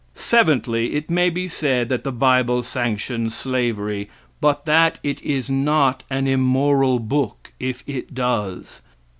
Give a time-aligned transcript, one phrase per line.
[0.15, 6.03] Seventhly, it may be said that the bible sanctions slavery, but that it is not
[6.09, 8.81] an immoral book if it does.